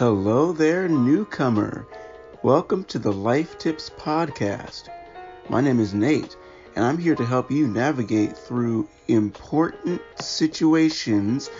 [0.00, 1.86] Hello there, newcomer.
[2.42, 4.88] Welcome to the Life Tips Podcast.
[5.50, 6.38] My name is Nate,
[6.74, 11.50] and I'm here to help you navigate through important situations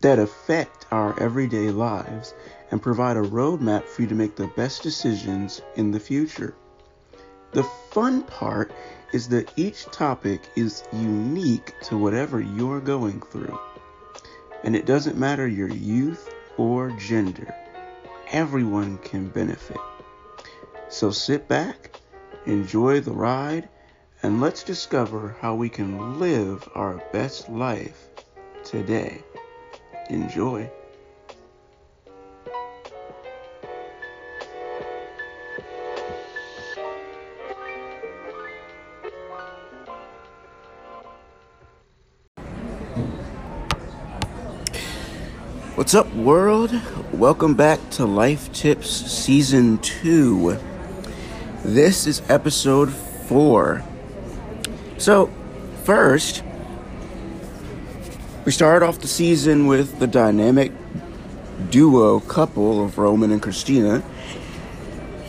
[0.00, 2.34] that affect our everyday lives
[2.70, 6.54] and provide a roadmap for you to make the best decisions in the future.
[7.50, 8.70] The fun part
[9.12, 13.58] is that each topic is unique to whatever you're going through.
[14.62, 17.54] And it doesn't matter your youth or gender,
[18.32, 19.80] everyone can benefit.
[20.88, 22.00] So sit back,
[22.46, 23.68] enjoy the ride,
[24.22, 28.08] and let's discover how we can live our best life
[28.64, 29.22] today.
[30.10, 30.70] Enjoy.
[45.86, 46.72] What's up, world?
[47.12, 50.58] Welcome back to Life Tips Season 2.
[51.64, 53.84] This is episode 4.
[54.98, 55.30] So,
[55.84, 56.42] first,
[58.44, 60.72] we started off the season with the dynamic
[61.70, 64.02] duo couple of Roman and Christina.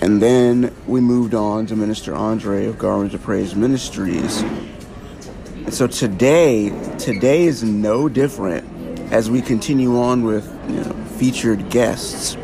[0.02, 4.42] And then we moved on to Minister Andre of Garments of Praise Ministries.
[4.42, 8.77] And so today, today is no different
[9.12, 12.36] as we continue on with you know, featured guests.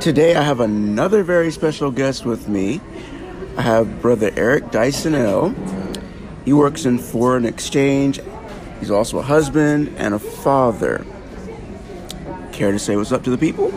[0.00, 2.80] Today I have another very special guest with me.
[3.56, 5.54] I have Brother Eric Dysonell.
[6.44, 8.20] He works in foreign exchange.
[8.80, 11.04] He's also a husband and a father.
[12.52, 13.70] Care to say what's up to the people?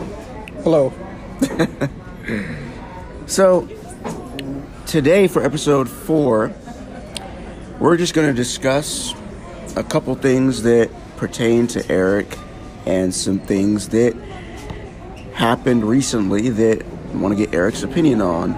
[0.62, 0.92] Hello.
[3.26, 3.68] so,
[4.86, 6.52] today for episode four,
[7.78, 9.12] we're just going to discuss
[9.76, 10.88] a couple things that
[11.22, 12.36] pertain to Eric
[12.84, 14.12] and some things that
[15.32, 18.54] happened recently that I want to get Eric's opinion on.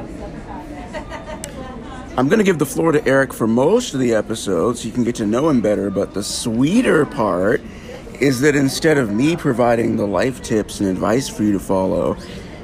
[2.17, 4.81] I'm going to give the floor to Eric for most of the episodes.
[4.81, 7.61] so you can get to know him better, but the sweeter part
[8.19, 12.15] is that instead of me providing the life tips and advice for you to follow,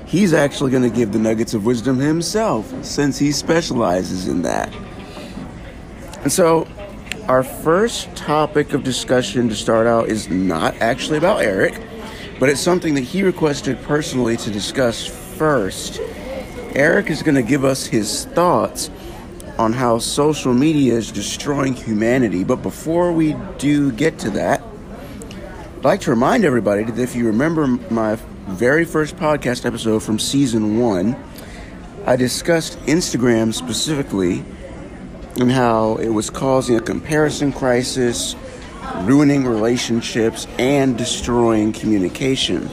[0.07, 4.75] he's actually going to give the nuggets of wisdom himself since he specializes in that.
[6.23, 6.67] And so
[7.31, 11.81] our first topic of discussion to start out is not actually about Eric,
[12.41, 16.01] but it's something that he requested personally to discuss first.
[16.75, 18.91] Eric is going to give us his thoughts
[19.59, 22.43] on how social media is destroying humanity.
[22.43, 24.61] But before we do get to that,
[25.77, 28.17] I'd like to remind everybody that if you remember my
[28.49, 31.15] very first podcast episode from season one,
[32.07, 34.45] I discussed Instagram specifically
[35.37, 38.35] and how it was causing a comparison crisis,
[39.03, 42.69] ruining relationships, and destroying communication.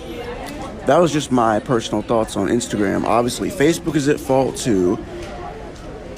[0.88, 3.04] That was just my personal thoughts on Instagram.
[3.04, 4.98] Obviously, Facebook is at fault too.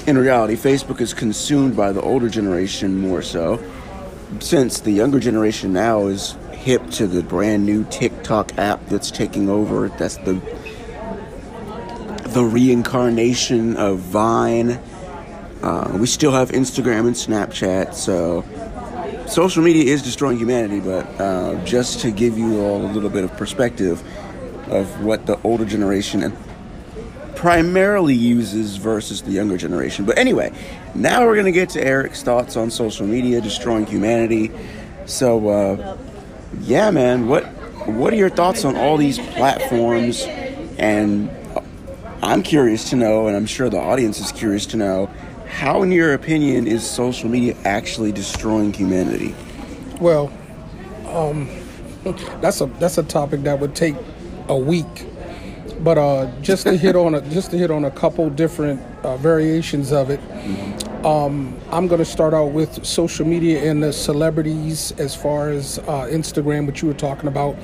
[0.06, 3.62] In reality, Facebook is consumed by the older generation more so,
[4.38, 9.48] since the younger generation now is hip to the brand new TikTok app that's taking
[9.48, 9.88] over.
[9.88, 10.40] That's the
[12.28, 14.80] the reincarnation of Vine
[15.62, 18.44] uh, we still have Instagram and Snapchat, so
[19.26, 20.80] social media is destroying humanity.
[20.80, 24.02] But uh, just to give you all a little bit of perspective
[24.68, 26.36] of what the older generation
[27.34, 30.04] primarily uses versus the younger generation.
[30.04, 30.52] But anyway,
[30.94, 34.50] now we're gonna get to Eric's thoughts on social media destroying humanity.
[35.06, 35.96] So, uh,
[36.60, 37.44] yeah, man, what
[37.86, 40.22] what are your thoughts on all these platforms?
[40.78, 41.30] And
[42.22, 45.10] I'm curious to know, and I'm sure the audience is curious to know
[45.50, 49.34] how, in your opinion, is social media actually destroying humanity?
[50.00, 50.32] Well,
[51.06, 51.48] um,
[52.40, 53.96] that's a that's a topic that would take
[54.48, 55.06] a week,
[55.80, 59.16] but uh, just to hit on a, just to hit on a couple different uh,
[59.16, 60.20] variations of it.
[61.04, 65.78] Um, I'm going to start out with social media and the celebrities as far as
[65.78, 67.56] uh, Instagram, which you were talking about,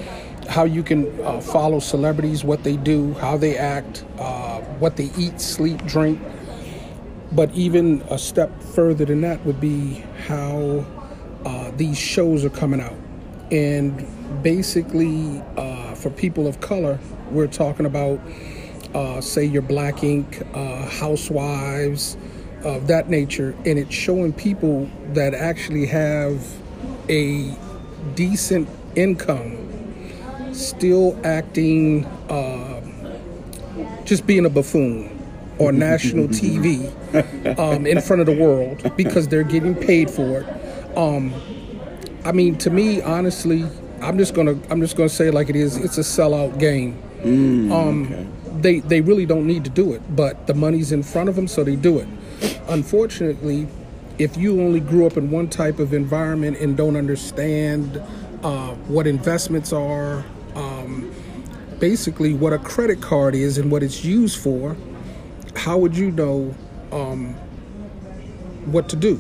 [0.49, 5.11] how you can uh, follow celebrities, what they do, how they act, uh, what they
[5.19, 6.19] eat, sleep, drink,
[7.33, 10.85] but even a step further than that would be how
[11.45, 12.97] uh, these shows are coming out.
[13.51, 14.07] And
[14.43, 16.99] basically, uh, for people of color,
[17.31, 18.21] we're talking about,
[18.95, 22.17] uh, say, your Black Ink, uh, Housewives,
[22.65, 23.55] of that nature.
[23.65, 26.45] And it's showing people that actually have
[27.09, 27.57] a
[28.15, 29.63] decent income
[30.53, 32.81] still acting, uh,
[34.05, 35.16] just being a buffoon
[35.59, 36.89] on national TV
[37.59, 40.97] um, in front of the world because they're getting paid for it.
[40.97, 41.35] Um,
[42.25, 43.65] I mean, to me, honestly,
[44.03, 45.77] I'm just gonna I'm just gonna say like it is.
[45.77, 47.01] It's a sellout game.
[47.73, 48.27] um, okay.
[48.61, 51.47] They they really don't need to do it, but the money's in front of them,
[51.47, 52.09] so they do it.
[52.69, 53.67] Unfortunately,
[54.19, 58.03] if you only grew up in one type of environment and don't understand
[58.43, 60.25] uh, what investments are,
[60.55, 61.13] um,
[61.79, 64.77] basically what a credit card is and what it's used for,
[65.57, 66.55] how would you know
[66.93, 67.35] um,
[68.67, 69.19] what to do?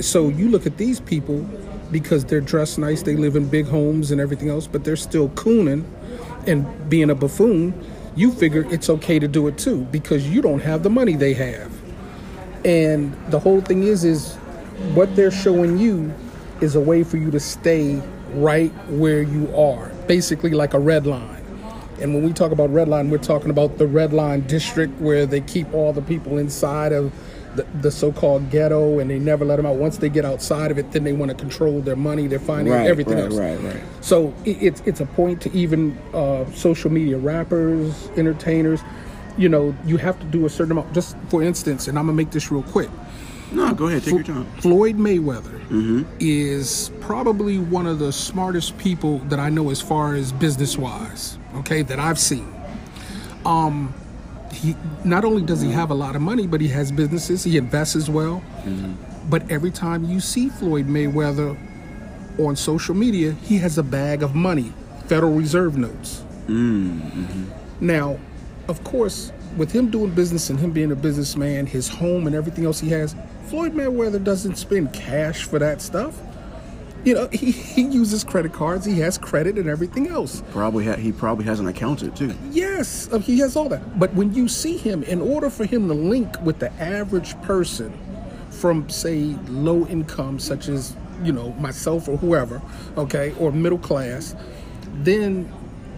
[0.00, 1.46] So you look at these people
[1.90, 5.28] because they're dressed nice, they live in big homes and everything else, but they're still
[5.30, 5.84] cooning
[6.46, 7.74] and being a buffoon.
[8.16, 11.34] You figure it's okay to do it too because you don't have the money they
[11.34, 11.72] have.
[12.64, 14.34] And the whole thing is, is
[14.94, 16.12] what they're showing you
[16.60, 18.02] is a way for you to stay
[18.34, 21.39] right where you are, basically like a red line.
[22.00, 25.26] And when we talk about red line, we're talking about the red line district where
[25.26, 27.12] they keep all the people inside of
[27.56, 29.76] the, the so-called ghetto and they never let them out.
[29.76, 32.78] Once they get outside of it, then they want to control their money, their finances,
[32.78, 33.34] Right, everything right, else.
[33.34, 33.82] right, right.
[34.00, 38.80] So it, it's it's a point to even uh, social media rappers, entertainers.
[39.36, 40.92] You know, you have to do a certain amount.
[40.94, 42.88] Just for instance, and I'm gonna make this real quick.
[43.52, 44.04] No, go ahead.
[44.04, 44.46] Take your time.
[44.60, 50.30] Floyd Mayweather is probably one of the smartest people that I know as far as
[50.30, 52.52] business wise, okay, that I've seen.
[53.44, 53.94] Um
[54.52, 54.74] he
[55.04, 55.78] not only does he mm-hmm.
[55.78, 58.42] have a lot of money, but he has businesses, he invests as well.
[58.64, 58.94] Mm-hmm.
[59.30, 61.56] But every time you see Floyd Mayweather
[62.38, 64.72] on social media, he has a bag of money,
[65.06, 66.24] Federal Reserve notes.
[66.46, 67.44] Mm-hmm.
[67.80, 68.18] Now,
[68.68, 72.64] of course, with him doing business and him being a businessman, his home and everything
[72.64, 73.14] else he has,
[73.46, 76.16] Floyd Mayweather doesn't spend cash for that stuff.
[77.04, 80.42] You know, he, he uses credit cards, he has credit and everything else.
[80.50, 82.34] Probably ha- he probably has an accountant too.
[82.50, 83.98] Yes, uh, he has all that.
[83.98, 87.92] But when you see him, in order for him to link with the average person
[88.50, 92.60] from, say, low income, such as, you know, myself or whoever,
[92.96, 94.34] okay, or middle class,
[95.02, 95.50] then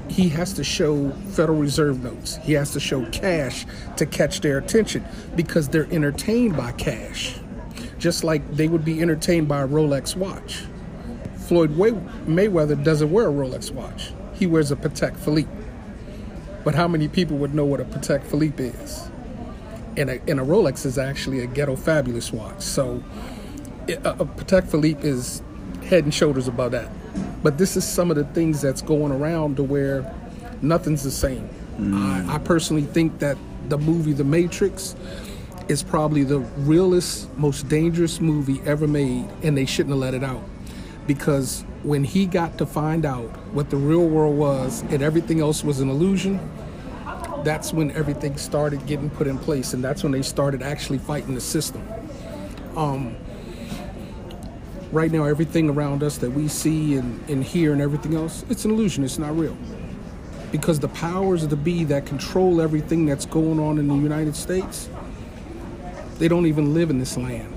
[0.09, 2.37] he has to show Federal Reserve notes.
[2.43, 3.67] He has to show cash
[3.97, 5.05] to catch their attention
[5.37, 7.37] because they're entertained by cash,
[7.99, 10.65] just like they would be entertained by a Rolex watch.
[11.53, 11.93] Floyd Way-
[12.27, 14.13] Mayweather doesn't wear a Rolex watch.
[14.33, 15.51] He wears a Patek Philippe.
[16.65, 19.11] But how many people would know what a Patek Philippe is?
[19.99, 22.63] And a, and a Rolex is actually a ghetto fabulous watch.
[22.63, 23.05] So
[23.87, 25.43] a, a Patek Philippe is
[25.85, 26.89] head and shoulders above that.
[27.43, 30.11] But this is some of the things that's going around to where
[30.63, 31.51] nothing's the same.
[31.77, 32.31] Mm.
[32.31, 33.37] I, I personally think that
[33.69, 34.97] the movie The Matrix
[35.69, 40.25] is probably the realest, most dangerous movie ever made, and they shouldn't have let it
[40.25, 40.43] out.
[41.07, 45.65] Because when he got to find out what the real world was and everything else
[45.65, 46.39] was an illusion,
[47.45, 51.35] that's when everything started getting put in place, and that's when they started actually fighting
[51.35, 51.83] the system.
[52.77, 53.17] Um,
[54.93, 58.65] right now, everything around us that we see and, and hear and everything else, it's
[58.65, 59.57] an illusion, it's not real.
[60.53, 64.37] Because the powers of the be that control everything that's going on in the United
[64.37, 64.89] States,
[66.19, 67.53] they don't even live in this land.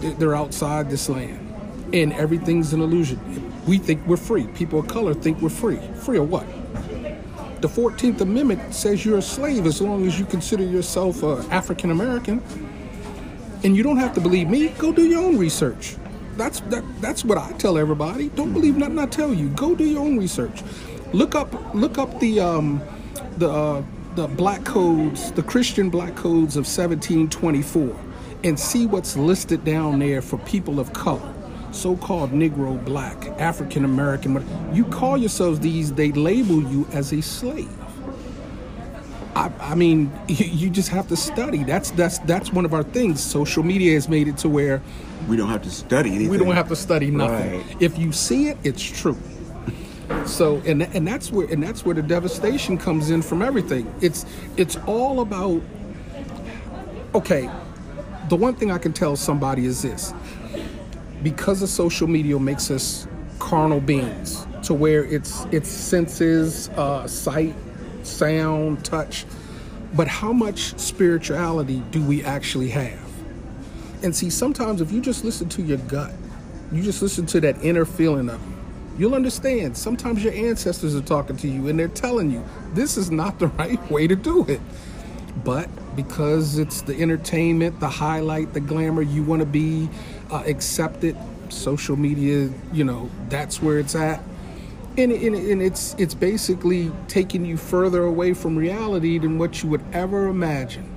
[0.00, 1.51] They- They're outside this land.
[1.92, 3.20] And everything's an illusion.
[3.66, 4.46] We think we're free.
[4.48, 5.78] People of color think we're free.
[5.96, 6.46] Free of what?
[7.60, 11.90] The 14th Amendment says you're a slave as long as you consider yourself uh, African
[11.90, 12.42] American.
[13.64, 14.68] And you don't have to believe me.
[14.78, 15.96] Go do your own research.
[16.36, 18.30] That's that, that's what I tell everybody.
[18.30, 19.48] Don't believe nothing I tell you.
[19.50, 20.62] Go do your own research.
[21.12, 22.82] Look up look up the um,
[23.36, 23.82] the uh,
[24.14, 27.96] the black codes, the Christian black codes of 1724,
[28.44, 31.31] and see what's listed down there for people of color,
[31.72, 34.44] so-called Negro, Black, African American.
[34.74, 35.92] You call yourselves these.
[35.92, 37.70] They label you as a slave.
[39.34, 41.64] I, I mean, you, you just have to study.
[41.64, 43.22] That's that's that's one of our things.
[43.22, 44.82] Social media has made it to where
[45.28, 46.28] We don't have to study anything.
[46.30, 47.60] we don't have to study nothing.
[47.60, 47.76] Right.
[47.82, 49.16] If you see it, it's true.
[50.26, 53.92] So and and that's where and that's where the devastation comes in from everything.
[54.02, 54.26] It's
[54.58, 55.62] it's all about
[57.14, 57.48] okay.
[58.28, 60.12] The one thing I can tell somebody is this.
[61.22, 63.06] Because of social media makes us
[63.38, 67.54] carnal beings to where it's it's senses, uh, sight,
[68.02, 69.24] sound, touch.
[69.94, 72.98] But how much spirituality do we actually have?
[74.02, 76.12] And see, sometimes if you just listen to your gut,
[76.72, 78.56] you just listen to that inner feeling of you,
[78.98, 79.76] you'll understand.
[79.76, 83.46] Sometimes your ancestors are talking to you and they're telling you this is not the
[83.58, 84.60] right way to do it.
[85.44, 89.88] But because it's the entertainment, the highlight, the glamour, you want to be
[90.32, 91.16] uh, accepted.
[91.50, 94.22] Social media, you know, that's where it's at.
[94.96, 99.68] And, and, and it's it's basically taking you further away from reality than what you
[99.68, 100.88] would ever imagine.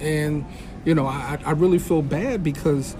[0.00, 0.46] And
[0.84, 2.96] you know, I, I really feel bad because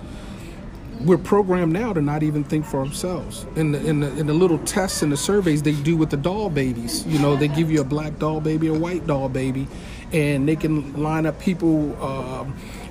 [1.01, 3.47] we're programmed now to not even think for ourselves.
[3.57, 6.17] In the, in the in the little tests and the surveys they do with the
[6.17, 9.67] doll babies, you know, they give you a black doll baby, a white doll baby,
[10.13, 12.45] and they can line up people, uh,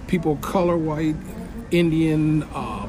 [0.07, 1.15] people color white,
[1.71, 2.87] Indian, uh,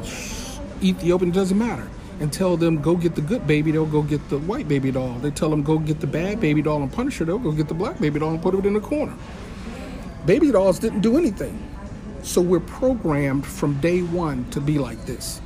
[0.82, 1.88] Ethiopian, it doesn't matter.
[2.20, 5.14] And tell them go get the good baby, they'll go get the white baby doll.
[5.14, 7.68] They tell them go get the bad baby doll and punish her, they'll go get
[7.68, 9.14] the black baby doll and put it in the corner.
[10.26, 11.66] Baby dolls didn't do anything.
[12.22, 15.40] So we're programmed from day one to be like this.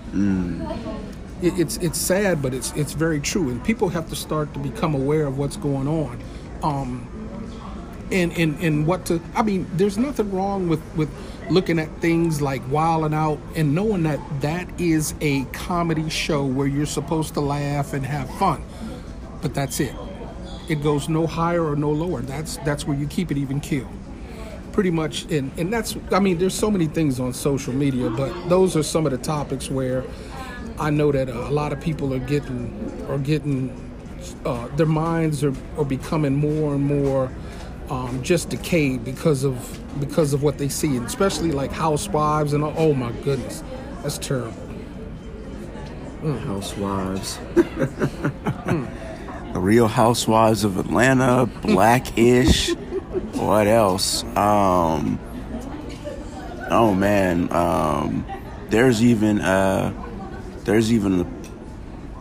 [1.41, 4.59] It, it's it's sad, but it's it's very true, and people have to start to
[4.59, 6.19] become aware of what's going on.
[6.65, 7.09] Um,
[8.11, 11.11] and, and, and what to I mean, there's nothing wrong with, with
[11.51, 16.45] looking at things like Wild 'N Out and knowing that that is a comedy show
[16.45, 18.63] where you're supposed to laugh and have fun.
[19.43, 19.95] But that's it.
[20.69, 22.23] It goes no higher or no lower.
[22.23, 23.89] That's that's where you keep it even keel
[24.75, 28.33] pretty much and, and that's i mean there's so many things on social media but
[28.49, 30.03] those are some of the topics where
[30.81, 33.71] i know that a lot of people are getting are getting
[34.45, 37.31] uh, their minds are, are becoming more and more
[37.91, 42.65] um, just decayed because of because of what they see and especially like housewives and
[42.65, 43.63] oh my goodness
[44.03, 44.65] that's terrible
[46.25, 47.39] Housewives.
[47.55, 48.89] the
[49.57, 52.71] Real Housewives of Atlanta, Blackish.
[53.35, 54.25] what else?
[54.35, 55.19] Um,
[56.71, 58.25] oh man, um,
[58.71, 59.93] there's even uh,
[60.65, 61.31] there's even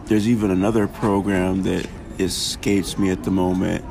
[0.07, 1.87] there's even another program that
[2.19, 3.85] escapes me at the moment.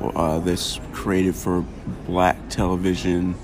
[0.00, 0.56] Uh,
[0.92, 1.64] created for
[2.06, 3.34] black television.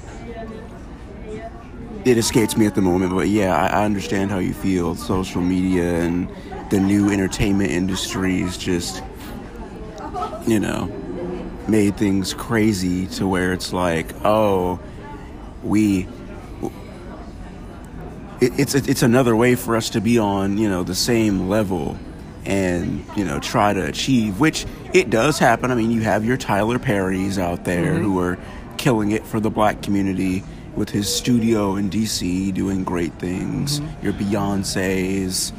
[2.05, 4.95] It escapes me at the moment, but yeah, I, I understand how you feel.
[4.95, 6.29] Social media and
[6.71, 9.03] the new entertainment industry is just,
[10.47, 10.87] you know,
[11.69, 14.81] made things crazy to where it's like, oh,
[15.63, 16.09] we.
[18.41, 21.99] It, it's it's another way for us to be on you know the same level,
[22.45, 25.71] and you know try to achieve, which it does happen.
[25.71, 28.39] I mean, you have your Tyler Perrys out there who are
[28.77, 30.43] killing it for the black community
[30.75, 33.81] with his studio in DC doing great things.
[34.03, 35.53] Your Beyonces,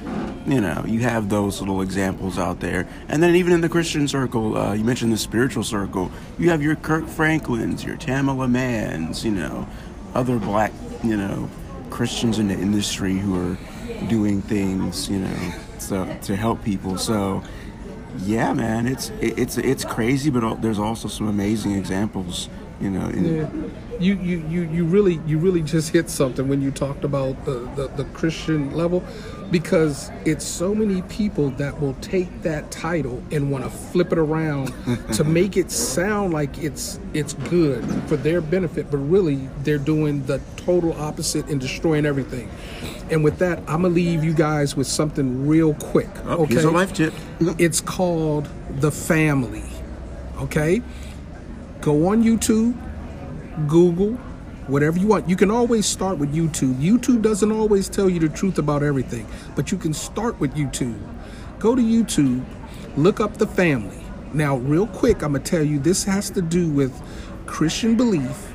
[0.48, 2.88] you know, you have those little examples out there.
[3.10, 6.62] And then even in the Christian circle, uh, you mentioned the spiritual circle, you have
[6.62, 9.68] your Kirk Franklins, your Tamela Manns you know,
[10.16, 10.72] other black,
[11.04, 11.50] you know,
[11.90, 13.58] Christians in the industry who are
[14.08, 16.98] doing things, you know, so to help people.
[16.98, 17.44] So,
[18.20, 23.08] yeah, man, it's it, it's it's crazy, but there's also some amazing examples, you know.
[23.08, 23.50] In, Yeah.
[24.00, 27.70] You, you, you, you really you really just hit something when you talked about the,
[27.76, 29.04] the, the Christian level
[29.52, 34.18] because it's so many people that will take that title and want to flip it
[34.18, 34.74] around
[35.14, 40.26] to make it sound like it's it's good for their benefit but really they're doing
[40.26, 42.50] the total opposite and destroying everything.
[43.10, 46.10] And with that, I'm gonna leave you guys with something real quick.
[46.26, 47.14] Oh, here's a life tip.
[47.58, 48.48] It's called
[48.80, 49.64] The Family.
[50.38, 50.82] Okay?
[51.82, 52.76] Go on YouTube,
[53.68, 54.18] Google,
[54.72, 55.30] whatever you want.
[55.30, 56.76] You can always start with YouTube.
[56.76, 61.00] YouTube doesn't always tell you the truth about everything, but you can start with YouTube.
[61.60, 62.44] Go to YouTube,
[62.96, 64.00] look up The Family.
[64.34, 67.00] Now, real quick, I'm going to tell you this has to do with
[67.46, 68.54] Christian belief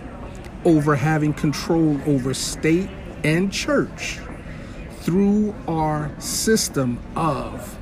[0.64, 2.88] over having control over state
[3.22, 4.18] and church
[5.00, 7.78] through our system of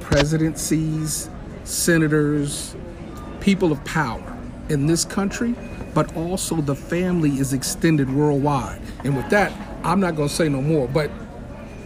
[0.00, 1.30] presidencies,
[1.64, 2.74] senators,
[3.40, 4.36] people of power
[4.68, 5.54] in this country,
[5.94, 8.80] but also the family is extended worldwide.
[9.04, 9.52] And with that,
[9.84, 11.10] I'm not going to say no more, but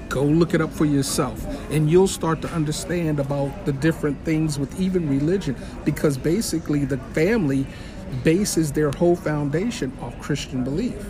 [0.09, 4.59] go look it up for yourself and you'll start to understand about the different things
[4.59, 7.67] with even religion because basically the family
[8.23, 11.05] bases their whole foundation off Christian belief.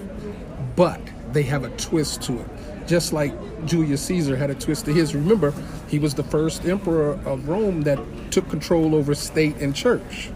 [0.77, 1.01] But
[1.33, 2.47] they have a twist to it.
[2.87, 3.33] Just like
[3.67, 5.15] Julius Caesar had a twist to his.
[5.15, 5.53] Remember,
[5.89, 7.99] he was the first emperor of Rome that
[8.31, 10.31] took control over state and church.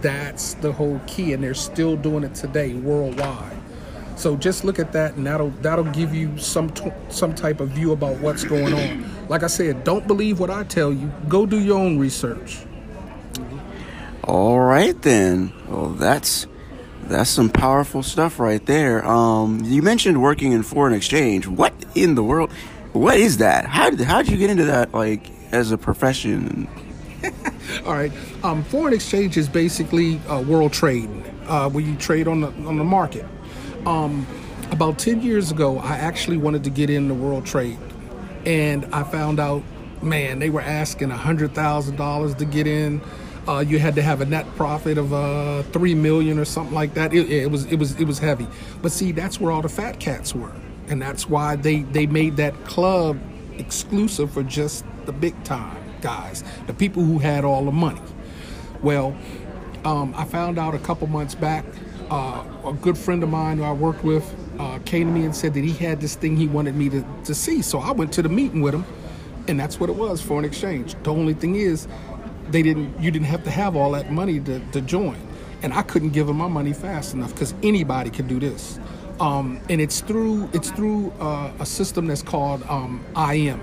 [0.00, 3.56] That's the whole key, and they're still doing it today worldwide.
[4.16, 7.70] So just look at that, and that'll that'll give you some t- some type of
[7.70, 9.28] view about what's going on.
[9.28, 11.10] Like I said, don't believe what I tell you.
[11.28, 12.58] Go do your own research.
[14.24, 15.52] All right then.
[15.68, 16.46] Well, that's
[17.04, 19.04] that's some powerful stuff right there.
[19.06, 21.46] Um, you mentioned working in foreign exchange.
[21.46, 22.52] What in the world?
[22.92, 23.64] What is that?
[23.66, 24.92] How did how did you get into that?
[24.92, 26.68] Like as a profession?
[27.86, 28.12] All right.
[28.44, 31.10] Um, foreign exchange is basically uh, world trade,
[31.46, 33.26] uh, where you trade on the on the market.
[33.86, 34.26] Um,
[34.70, 37.78] about ten years ago, I actually wanted to get into world trade,
[38.46, 39.62] and I found out,
[40.02, 43.00] man, they were asking hundred thousand dollars to get in.
[43.48, 46.94] Uh, you had to have a net profit of uh, three million or something like
[46.94, 47.14] that.
[47.14, 48.46] It, it was it was it was heavy.
[48.82, 50.52] But see, that's where all the fat cats were.
[50.88, 53.18] and that's why they they made that club
[53.58, 58.00] exclusive for just the big time guys, the people who had all the money.
[58.82, 59.16] Well,
[59.84, 61.64] um, I found out a couple months back,
[62.10, 65.34] uh, a good friend of mine who I worked with uh, came to me and
[65.34, 67.62] said that he had this thing he wanted me to, to see.
[67.62, 68.84] So I went to the meeting with him,
[69.48, 70.94] and that's what it was foreign exchange.
[71.02, 71.88] The only thing is,
[72.50, 73.00] they didn't.
[73.00, 75.16] You didn't have to have all that money to, to join,
[75.62, 78.78] and I couldn't give him my money fast enough because anybody can do this.
[79.20, 83.60] Um, and it's through it's through uh, a system that's called um, IM,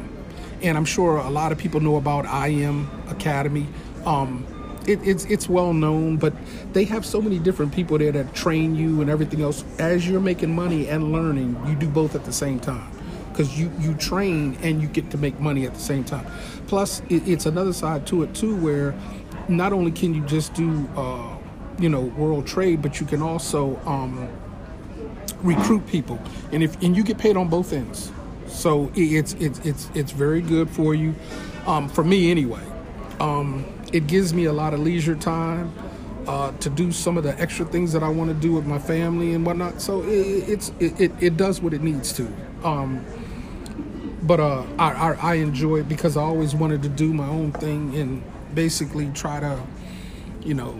[0.61, 3.67] and I'm sure a lot of people know about IM Academy.
[4.05, 4.45] Um,
[4.87, 6.33] it, it's it's well known, but
[6.73, 9.63] they have so many different people there that train you and everything else.
[9.79, 12.89] As you're making money and learning, you do both at the same time
[13.29, 16.25] because you you train and you get to make money at the same time.
[16.67, 18.95] Plus, it, it's another side to it too, where
[19.47, 21.37] not only can you just do uh,
[21.79, 24.29] you know world trade, but you can also um,
[25.41, 26.19] recruit people,
[26.51, 28.11] and if and you get paid on both ends.
[28.47, 31.15] So it's it's it's it's very good for you,
[31.65, 32.63] um, for me anyway.
[33.19, 35.73] Um, it gives me a lot of leisure time
[36.27, 38.79] uh, to do some of the extra things that I want to do with my
[38.79, 39.81] family and whatnot.
[39.81, 40.09] So it,
[40.49, 42.27] it's it, it, it, does what it needs to.
[42.63, 43.05] Um,
[44.23, 47.53] but uh, I, I, I enjoy it because I always wanted to do my own
[47.53, 48.23] thing and
[48.53, 49.61] basically try to,
[50.43, 50.79] you know,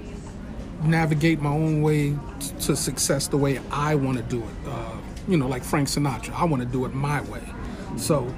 [0.83, 2.15] navigate my own way
[2.61, 4.67] to success the way I want to do it.
[4.67, 4.97] Uh,
[5.27, 7.41] you know, like Frank Sinatra, I want to do it my way.
[7.95, 8.33] So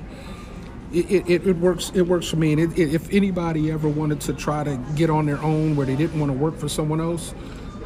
[0.92, 2.54] it, it, it, works it works for me.
[2.54, 5.96] And it, if anybody ever wanted to try to get on their own where they
[5.96, 7.34] didn't want to work for someone else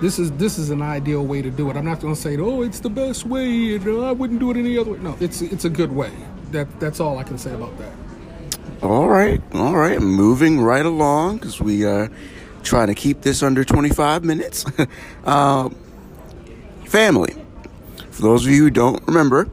[0.03, 1.77] this is this is an ideal way to do it.
[1.77, 4.51] I'm not going to say oh it's the best way and uh, i wouldn't do
[4.51, 4.99] it any other way.
[4.99, 6.11] No it's it's a good way.
[6.51, 7.93] That that's all i can say about that.
[8.81, 10.01] All right all right.
[10.01, 12.11] Moving right along because we are
[12.63, 14.65] trying to keep this under 25 minutes.
[15.25, 15.69] Uh,
[16.85, 17.33] family.
[18.11, 19.49] For those of you who don't remember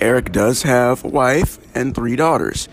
[0.00, 2.68] Eric does have a wife and three daughters.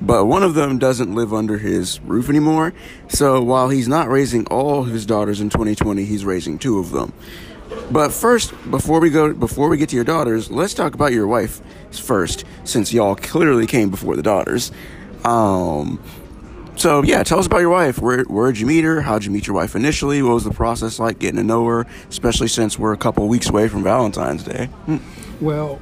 [0.00, 2.74] But one of them doesn't live under his roof anymore.
[3.08, 7.12] So while he's not raising all his daughters in 2020, he's raising two of them.
[7.90, 11.26] But first, before we go, before we get to your daughters, let's talk about your
[11.26, 14.72] wife first, since y'all clearly came before the daughters.
[15.24, 16.02] Um,
[16.76, 17.98] so yeah, tell us about your wife.
[17.98, 19.00] Where where'd you meet her?
[19.00, 20.22] How'd you meet your wife initially?
[20.22, 21.86] What was the process like getting to know her?
[22.08, 24.66] Especially since we're a couple weeks away from Valentine's Day.
[24.86, 24.98] Hmm.
[25.40, 25.80] Well,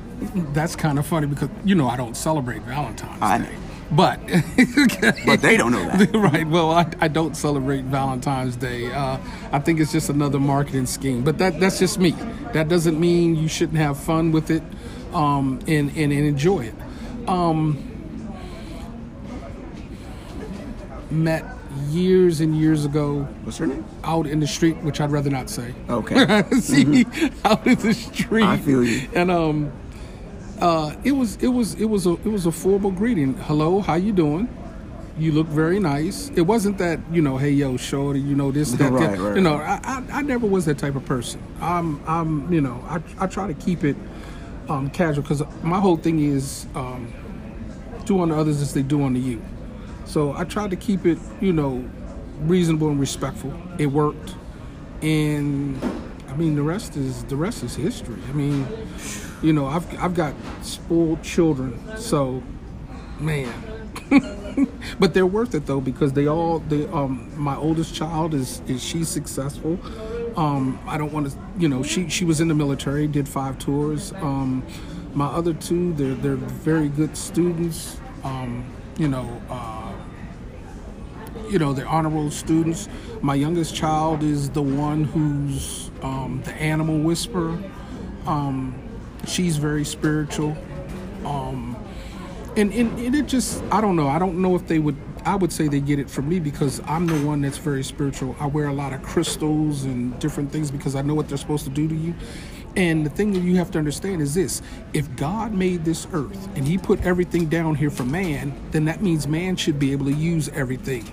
[0.52, 3.44] that's kind of funny because you know I don't celebrate Valentine's I Day.
[3.44, 3.58] Know.
[3.92, 4.20] But
[5.26, 6.46] but they don't know that, right?
[6.46, 8.90] Well, I, I don't celebrate Valentine's Day.
[8.90, 9.18] Uh,
[9.52, 11.22] I think it's just another marketing scheme.
[11.22, 12.12] But that that's just me.
[12.54, 14.62] That doesn't mean you shouldn't have fun with it
[15.12, 16.74] um, and, and, and enjoy it.
[17.28, 17.88] Um,
[21.10, 21.44] met
[21.88, 23.22] years and years ago.
[23.44, 23.84] What's her name?
[24.04, 25.74] Out in the street, which I'd rather not say.
[25.88, 26.16] Okay.
[26.60, 27.46] See, mm-hmm.
[27.46, 28.44] out in the street.
[28.44, 29.08] I feel you.
[29.14, 29.72] And um,
[30.62, 33.34] uh, it was it was it was a it was a formal greeting.
[33.34, 34.48] Hello, how you doing?
[35.18, 36.30] You look very nice.
[36.36, 39.42] It wasn't that you know, hey yo, shorty, you know this that, right, right, you
[39.42, 39.56] know.
[39.56, 41.42] I, I, I never was that type of person.
[41.60, 43.96] I'm I'm you know I I try to keep it
[44.68, 47.12] um, casual because my whole thing is um,
[48.04, 49.42] do unto others as they do unto you.
[50.04, 51.84] So I tried to keep it you know
[52.42, 53.52] reasonable and respectful.
[53.80, 54.36] It worked,
[55.02, 55.76] and
[56.28, 58.22] I mean the rest is the rest is history.
[58.28, 58.68] I mean
[59.42, 62.42] you know, I've I've got spoiled children, so
[63.18, 63.52] man.
[64.98, 68.82] but they're worth it though because they all they um my oldest child is is
[68.82, 69.78] she's successful.
[70.36, 73.58] Um, I don't want to you know she she was in the military, did five
[73.58, 74.12] tours.
[74.14, 74.64] Um,
[75.14, 77.98] my other two they're they're very good students.
[78.24, 78.64] Um,
[78.98, 79.42] you know.
[79.50, 79.92] Uh,
[81.48, 82.88] you know they're honorable students.
[83.20, 87.58] My youngest child is the one who's um, the animal whisperer.
[88.26, 88.81] Um,
[89.26, 90.56] she's very spiritual.
[91.24, 91.76] Um
[92.56, 94.08] and, and, and it just i don't know.
[94.08, 96.80] I don't know if they would i would say they get it from me because
[96.86, 98.36] i'm the one that's very spiritual.
[98.40, 101.64] I wear a lot of crystals and different things because i know what they're supposed
[101.64, 102.14] to do to you.
[102.76, 104.62] And the thing that you have to understand is this.
[104.94, 109.02] If God made this earth and He put everything down here for man, then that
[109.02, 111.04] means man should be able to use everything.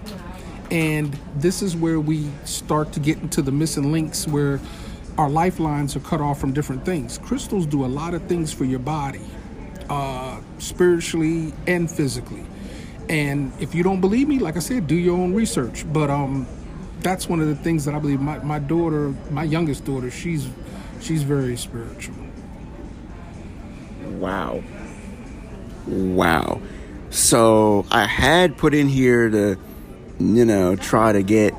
[0.72, 4.60] And this is where we start to get into the missing links where
[5.20, 7.18] our lifelines are cut off from different things.
[7.18, 9.20] Crystals do a lot of things for your body,
[9.90, 12.46] uh, spiritually and physically.
[13.10, 15.84] And if you don't believe me, like I said, do your own research.
[15.92, 16.48] But um,
[17.02, 18.22] that's one of the things that I believe.
[18.22, 20.48] My, my daughter, my youngest daughter, she's
[21.02, 22.16] she's very spiritual.
[24.12, 24.64] Wow.
[25.86, 26.62] Wow.
[27.10, 29.58] So I had put in here to,
[30.18, 31.54] you know, try to get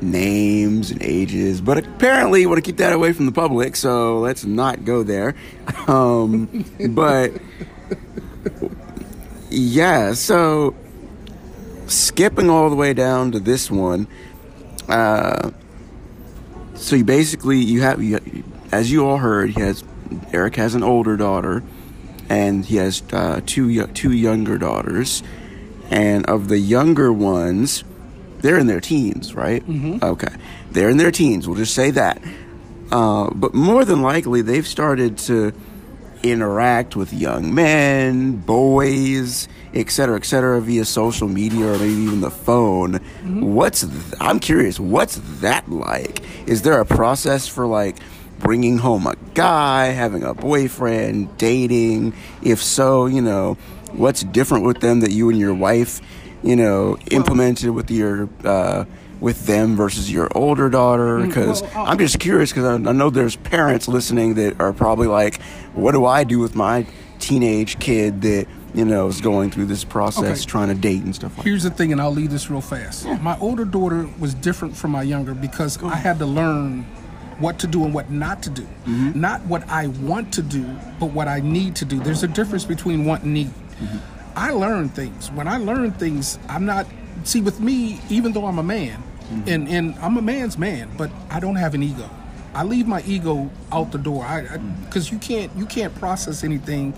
[0.00, 4.44] names and ages, but apparently want to keep that away from the public, so let's
[4.44, 5.34] not go there.
[5.88, 7.32] Um, but
[9.48, 10.74] yeah, so
[11.86, 14.06] skipping all the way down to this one.
[14.86, 15.50] Uh,
[16.74, 19.82] so you basically you have you, as you all heard, he has
[20.32, 21.62] Eric has an older daughter,
[22.28, 25.22] and he has uh, two two younger daughters,
[25.90, 27.84] and of the younger ones,
[28.40, 29.66] they're in their teens, right?
[29.66, 30.04] Mm-hmm.
[30.04, 30.34] Okay,
[30.70, 31.46] they're in their teens.
[31.46, 32.22] We'll just say that.
[32.90, 35.52] Uh, but more than likely, they've started to
[36.22, 42.94] interact with young men, boys, etc., etc., via social media or maybe even the phone.
[42.94, 43.54] Mm-hmm.
[43.54, 46.22] What's th- I'm curious, what's that like?
[46.48, 47.96] Is there a process for like
[48.38, 52.14] bringing home a guy, having a boyfriend, dating?
[52.42, 53.54] If so, you know,
[53.92, 56.00] what's different with them that you and your wife,
[56.42, 58.84] you know, implemented with your uh,
[59.20, 61.24] with them versus your older daughter?
[61.26, 64.72] Because well, uh, I'm just curious because I, I know there's parents listening that are
[64.72, 65.40] probably like,
[65.74, 66.86] "What do I do with my
[67.18, 70.50] teenage kid that you know is going through this process, Okay.
[70.50, 73.06] trying to date and stuff like?" Here's the thing, and I'll leave this real fast.
[73.20, 76.86] My older daughter was different from my younger because I had to learn
[77.40, 78.66] what to do and what not to do.
[78.86, 80.64] Not what I want to do,
[80.98, 82.00] but what I need to do.
[82.00, 83.50] There's a difference between want and need.
[84.38, 85.32] I learn things.
[85.32, 86.86] When I learn things, I'm not.
[87.24, 89.02] See, with me, even though I'm a man,
[89.48, 92.08] and, and I'm a man's man, but I don't have an ego.
[92.54, 94.24] I leave my ego out the door.
[94.24, 96.94] I because you can't you can't process anything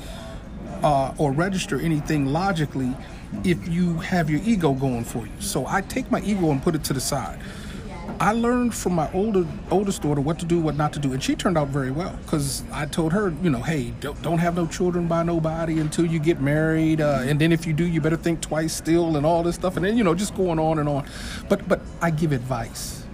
[0.83, 2.95] uh, or register anything logically
[3.43, 5.41] if you have your ego going for you.
[5.41, 7.41] So I take my ego and put it to the side.
[8.21, 11.23] I learned from my older oldest daughter what to do, what not to do, and
[11.23, 12.19] she turned out very well.
[12.23, 16.05] Because I told her, you know, hey, don't, don't have no children by nobody until
[16.05, 19.25] you get married, uh, and then if you do, you better think twice still, and
[19.25, 21.07] all this stuff, and then you know, just going on and on.
[21.49, 23.05] But but I give advice.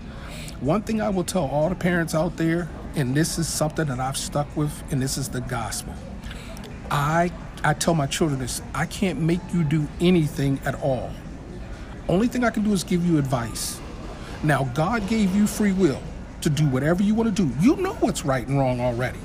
[0.59, 4.01] One thing I will tell all the parents out there, and this is something that
[4.01, 5.95] I've stuck with, and this is the gospel.
[6.91, 7.31] I
[7.63, 11.13] I tell my children this: I can't make you do anything at all.
[12.09, 13.81] Only thing I can do is give you advice.
[14.43, 16.01] Now, God gave you free will
[16.43, 17.53] to do whatever you want to do.
[17.61, 19.19] You know what's right and wrong already.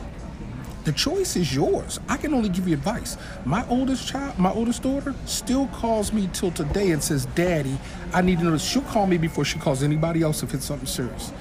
[0.83, 1.99] The choice is yours.
[2.09, 3.15] I can only give you advice.
[3.45, 7.77] My oldest child, my oldest daughter, still calls me till today and says, "Daddy,
[8.13, 10.87] I need to know." She'll call me before she calls anybody else if it's something
[10.87, 11.31] serious.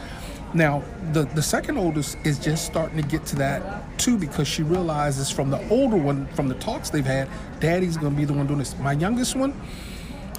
[0.53, 4.63] Now, the the second oldest is just starting to get to that too because she
[4.63, 7.29] realizes from the older one, from the talks they've had,
[7.61, 8.75] Daddy's to be the one doing this.
[8.79, 9.55] My youngest one,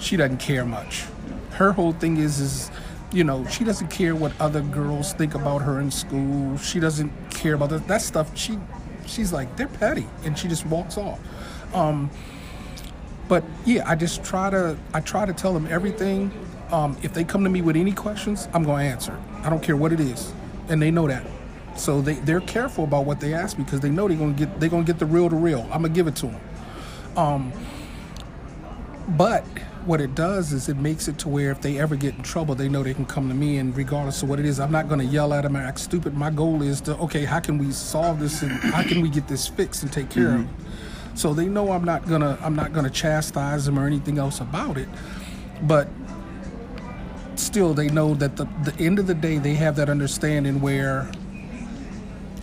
[0.00, 1.06] she doesn't care much.
[1.52, 2.70] Her whole thing is is
[3.12, 6.56] you know, she doesn't care what other girls think about her in school.
[6.58, 8.36] She doesn't care about that, that stuff.
[8.36, 8.58] She
[9.06, 11.20] she's like, they're petty and she just walks off.
[11.74, 12.10] Um
[13.28, 16.30] but yeah, I just try to I try to tell them everything.
[16.70, 19.18] Um, if they come to me with any questions, I'm gonna answer.
[19.42, 20.32] I don't care what it is.
[20.68, 21.26] And they know that.
[21.76, 24.60] So they, they're careful about what they ask me because they know they're gonna get
[24.60, 25.62] they're gonna get the real to real.
[25.72, 26.40] I'm gonna give it to them.
[27.16, 27.52] Um,
[29.08, 29.44] but
[29.86, 32.54] what it does is it makes it to where if they ever get in trouble,
[32.54, 34.88] they know they can come to me, and regardless of what it is, I'm not
[34.88, 36.14] going to yell at them and act stupid.
[36.14, 39.28] My goal is to, okay, how can we solve this and how can we get
[39.28, 40.46] this fixed and take care of it?
[41.14, 44.78] So they know I'm not gonna I'm not gonna chastise them or anything else about
[44.78, 44.88] it,
[45.62, 45.86] but
[47.36, 51.10] still they know that the the end of the day they have that understanding where.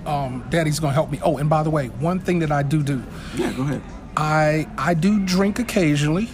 [0.06, 1.19] Um, Daddy's gonna help me.
[1.23, 3.04] Oh, and by the way, one thing that I do do,
[3.36, 3.82] Yeah, go ahead.
[4.17, 6.30] I I do drink occasionally.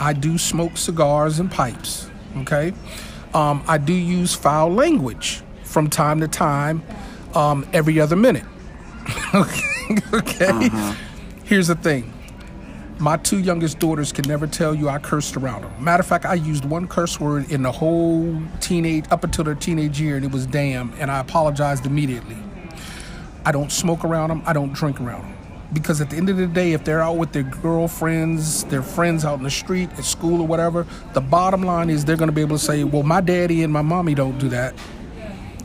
[0.00, 2.10] I do smoke cigars and pipes.
[2.38, 2.72] Okay,
[3.34, 6.82] um, I do use foul language from time to time,
[7.34, 8.44] um, every other minute.
[9.34, 9.98] okay.
[10.12, 10.70] okay?
[11.44, 12.12] Here's the thing.
[12.98, 15.82] My two youngest daughters can never tell you I cursed around them.
[15.82, 19.54] Matter of fact, I used one curse word in the whole teenage up until their
[19.54, 22.36] teenage year, and it was damn, and I apologized immediately.
[23.44, 24.42] I don't smoke around them.
[24.44, 25.39] I don't drink around them.
[25.72, 29.24] Because at the end of the day, if they're out with their girlfriends, their friends
[29.24, 32.34] out in the street, at school, or whatever, the bottom line is they're going to
[32.34, 34.74] be able to say, well, my daddy and my mommy don't do that.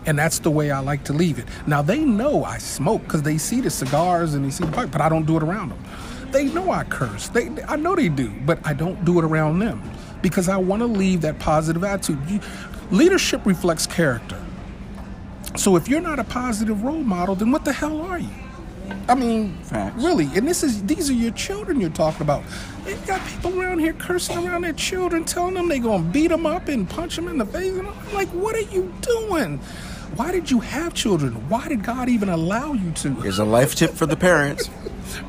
[0.05, 1.45] And that's the way I like to leave it.
[1.65, 4.91] Now, they know I smoke because they see the cigars and they see the pipe,
[4.91, 5.83] but I don't do it around them.
[6.31, 7.29] They know I curse.
[7.29, 9.81] They, I know they do, but I don't do it around them
[10.21, 12.19] because I want to leave that positive attitude.
[12.29, 12.39] You,
[12.91, 14.39] leadership reflects character.
[15.55, 18.44] So if you're not a positive role model, then what the hell are you?
[19.08, 20.02] I mean, Facts.
[20.02, 22.43] really, and this is these are your children you're talking about.
[22.88, 26.45] You got people around here cursing around their children, telling them they're gonna beat them
[26.45, 27.74] up and punch them in the face.
[27.74, 29.60] And I'm like, what are you doing?
[30.15, 31.34] Why did you have children?
[31.50, 33.15] Why did God even allow you to?
[33.15, 34.69] Here's a life tip for the parents.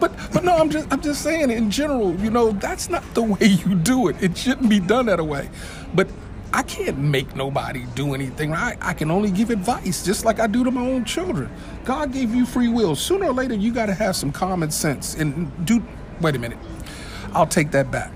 [0.01, 3.23] But but no, I'm just I'm just saying in general, you know, that's not the
[3.23, 4.17] way you do it.
[4.21, 5.49] It shouldn't be done that way.
[5.95, 6.09] But
[6.57, 8.55] I can't make nobody do anything.
[8.55, 11.51] I, I can only give advice, just like I do to my own children.
[11.85, 12.97] God gave you free will.
[12.97, 15.83] Sooner or later, you got to have some common sense and do.
[16.23, 16.57] Wait a minute.
[17.35, 18.11] I'll take that back.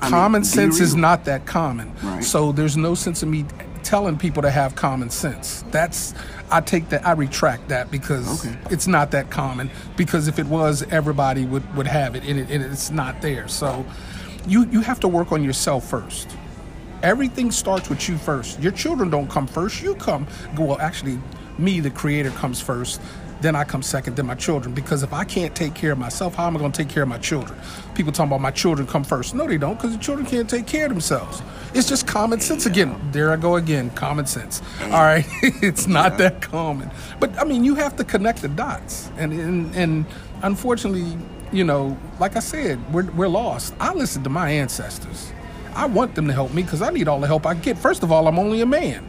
[0.00, 1.92] I common be sense is not that common.
[2.00, 2.22] Right.
[2.22, 3.44] So there's no sense in me
[3.82, 5.64] telling people to have common sense.
[5.72, 6.14] That's
[6.48, 8.56] I take that I retract that because Okay.
[8.70, 9.68] it's not that common.
[9.96, 13.48] Because if it was, everybody would, would have it and, it and it's not there.
[13.48, 13.84] So
[14.46, 16.28] you you have to work on yourself first.
[17.02, 18.60] Everything starts with you first.
[18.60, 19.82] Your children don't come first.
[19.82, 20.26] You come.
[20.56, 21.18] Well, actually,
[21.58, 23.00] me, the creator, comes first.
[23.40, 24.16] Then I come second.
[24.16, 24.74] Then my children.
[24.74, 27.02] Because if I can't take care of myself, how am I going to take care
[27.02, 27.58] of my children?
[27.94, 29.34] People talking about my children come first.
[29.34, 31.40] No, they don't, because the children can't take care of themselves.
[31.72, 33.00] It's just common sense again.
[33.12, 33.90] There I go again.
[33.90, 34.60] Common sense.
[34.82, 36.90] All right, it's not that common.
[37.18, 40.04] But I mean, you have to connect the dots, and and and
[40.42, 41.16] unfortunately,
[41.52, 43.72] you know, like I said, we're we're lost.
[43.80, 45.32] I listen to my ancestors.
[45.74, 47.78] I want them to help me because I need all the help I get.
[47.78, 49.06] First of all, I'm only a man.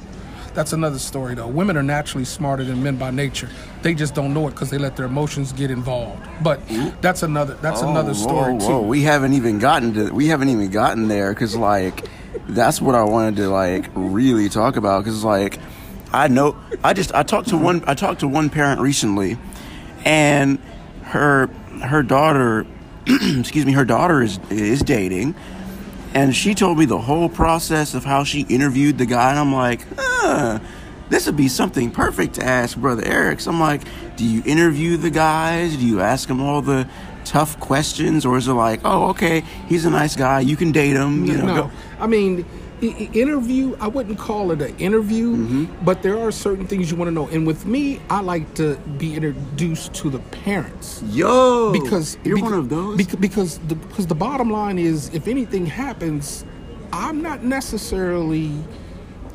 [0.54, 1.47] That's another story, though.
[1.47, 3.50] Women are naturally smarter than men by nature.
[3.84, 6.28] They just don't know it because they let their emotions get involved.
[6.43, 6.60] But
[7.02, 8.82] that's another that's another oh, story whoa, whoa.
[8.82, 8.88] too.
[8.88, 10.12] We haven't even gotten to.
[10.12, 12.06] We haven't even gotten there because like
[12.47, 15.58] that's what I wanted to like really talk about because like
[16.12, 19.38] I know I just I talked to one I talked to one parent recently,
[20.04, 20.60] and
[21.04, 21.47] her
[21.82, 22.65] her daughter,
[23.08, 25.36] excuse me, her daughter is is dating.
[26.13, 29.54] And she told me the whole process of how she interviewed the guy, and I'm
[29.54, 30.60] like, huh,
[31.10, 33.39] this would be something perfect to ask Brother Eric.
[33.39, 33.82] So I'm like,
[34.17, 35.76] do you interview the guys?
[35.78, 36.88] Do you ask them all the
[37.24, 40.95] tough questions, or is it like, oh, okay, he's a nice guy, you can date
[40.95, 41.45] him, you know?
[41.45, 42.45] no, go- I mean,
[42.82, 43.76] interview.
[43.80, 45.86] I wouldn't call it an interview, Mm-hmm.
[45.86, 47.28] but there are certain things you want to know.
[47.28, 52.41] And with me, I like to be introduced to the parents Yo, because you're beca-
[52.44, 52.98] one of those.
[52.98, 56.44] Because because the, because the bottom line is, if anything happens,
[56.91, 58.52] I'm not necessarily.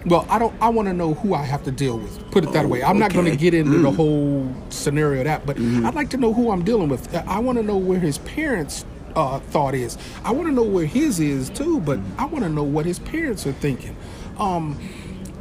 [0.05, 0.55] Well, I don't.
[0.63, 2.31] I want to know who I have to deal with.
[2.31, 2.83] Put it that way.
[2.85, 6.17] I'm not going to get into the whole scenario of that, but I'd like to
[6.17, 7.13] know who I'm dealing with.
[7.15, 8.85] I want to know where his parents'
[9.17, 9.99] uh, thought is.
[10.25, 12.99] I want to know where his is too, but I want to know what his
[13.01, 13.97] parents are thinking.
[14.39, 14.79] Um,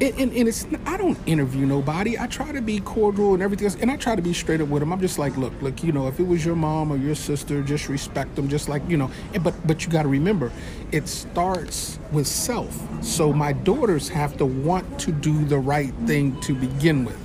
[0.02, 2.20] and, and, and it's I don't interview nobody.
[2.20, 4.68] I try to be cordial and everything else, and I try to be straight up
[4.68, 4.92] with them.
[4.92, 7.62] I'm just like, look, look, you know, if it was your mom or your sister,
[7.64, 9.12] just respect them, just like you know.
[9.34, 10.52] And, but but you got to remember,
[10.92, 12.78] it starts with self.
[13.04, 17.18] So my daughters have to want to do the right thing to begin with.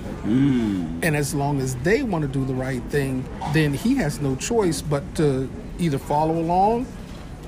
[1.02, 4.36] And as long as they want to do the right thing, then he has no
[4.36, 5.50] choice but to
[5.81, 6.87] either follow along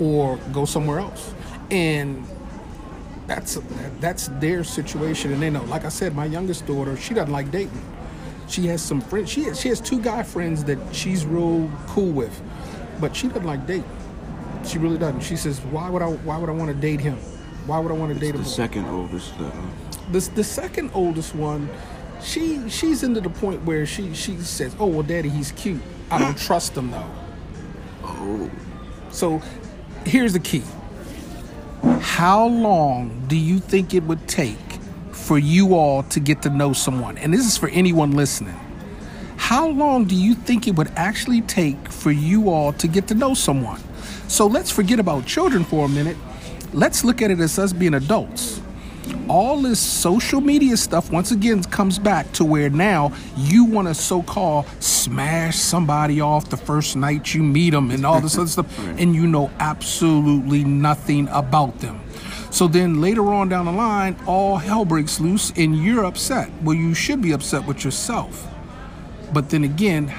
[0.01, 1.35] or go somewhere else.
[1.71, 2.25] And
[3.27, 3.59] that's
[4.01, 5.62] that's their situation, and they know.
[5.64, 7.83] Like I said, my youngest daughter, she doesn't like dating.
[8.49, 9.31] She has some friends.
[9.31, 12.42] She has, she has two guy friends that she's real cool with,
[13.01, 13.85] but she doesn't like dating.
[14.64, 15.21] She really doesn't.
[15.21, 16.09] She says, "Why would I?
[16.11, 17.16] Why would I want to date him?
[17.66, 19.53] Why would I want to date the him?" second oldest, though.
[20.11, 21.71] the the second oldest one,
[22.23, 25.81] she she's into the point where she she says, "Oh well, Daddy, he's cute.
[26.11, 27.07] I don't trust him though."
[29.12, 29.42] So,
[30.07, 30.62] here's the key.
[32.01, 34.57] How long do you think it would take
[35.12, 37.18] for you all to get to know someone?
[37.18, 38.59] And this is for anyone listening.
[39.37, 43.14] How long do you think it would actually take for you all to get to
[43.14, 43.81] know someone?
[44.29, 46.16] So let's forget about children for a minute.
[46.72, 48.62] Let's look at it as us being adults.
[49.29, 53.94] All this social media stuff once again comes back to where now you want to
[53.94, 58.79] so-called smash somebody off the first night you meet them and all this other stuff,
[58.98, 62.01] and you know absolutely nothing about them.
[62.51, 66.51] So then later on down the line, all hell breaks loose and you're upset.
[66.62, 68.46] Well, you should be upset with yourself.
[69.33, 70.12] But then again,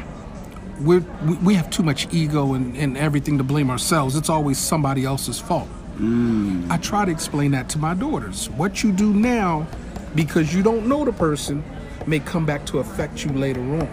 [0.79, 4.15] we're, we we have too much ego and, and everything to blame ourselves.
[4.15, 5.69] It's always somebody else's fault.
[5.99, 8.49] I try to explain that to my daughters.
[8.51, 9.67] What you do now,
[10.15, 11.63] because you don't know the person,
[12.08, 13.89] may come back to affect you later on.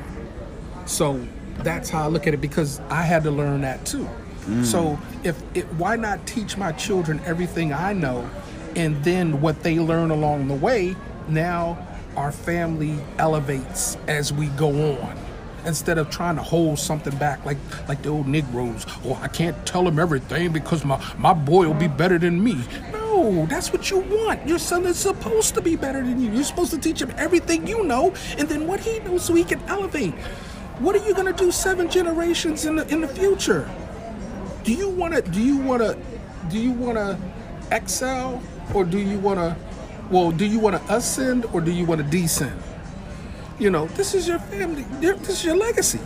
[0.86, 1.24] So
[1.58, 4.08] that's how I look at it because I had to learn that too.
[4.64, 8.28] So if it, why not teach my children everything I know,
[8.74, 10.96] and then what they learn along the way?
[11.28, 11.86] Now
[12.16, 15.19] our family elevates as we go on.
[15.66, 19.54] Instead of trying to hold something back like like the old Negroes, oh I can't
[19.66, 22.58] tell him everything because my, my boy will be better than me.
[22.92, 24.46] No, that's what you want.
[24.46, 26.30] Your son is supposed to be better than you.
[26.30, 29.44] You're supposed to teach him everything you know and then what he knows so he
[29.44, 30.14] can elevate.
[30.78, 33.68] What are you gonna do seven generations in the in the future?
[34.64, 35.96] Do you wanna do you wanna
[36.48, 37.18] do you wanna
[37.70, 38.42] excel
[38.74, 39.56] or do you wanna
[40.10, 42.58] well do you wanna ascend or do you wanna descend?
[43.60, 44.84] You know, this is your family.
[45.00, 46.00] This is your legacy.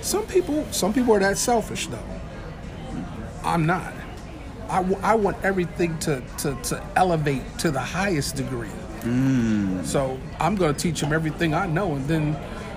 [0.00, 2.02] Some people, some people are that selfish though.
[3.44, 3.92] I'm not.
[4.68, 8.70] I, w- I want everything to, to, to elevate to the highest degree.
[9.84, 12.36] So I'm going to teach him everything I know and then,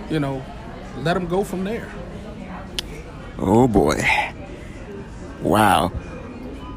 [0.10, 0.44] you know,
[0.98, 1.90] let him go from there.
[3.38, 4.02] Oh boy.
[5.42, 5.94] Wow.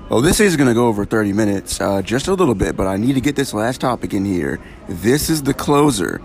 [0.09, 2.87] Well, this is going to go over 30 minutes, uh, just a little bit, but
[2.87, 4.61] I need to get this last topic in here.
[4.89, 6.21] This is the closer.